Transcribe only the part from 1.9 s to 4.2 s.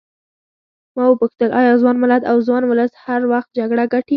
ملت او ځوان ولس هر وخت جګړه ګټي.